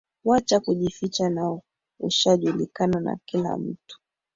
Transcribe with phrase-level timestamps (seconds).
[0.23, 1.59] Wacha kujificha na
[1.99, 3.99] ushajulikana na kila mtu